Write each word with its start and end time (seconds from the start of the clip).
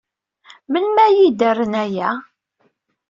Melmi 0.71 0.99
ara 1.03 1.13
iyi-d-rren 1.15 1.73
aya? 1.83 2.09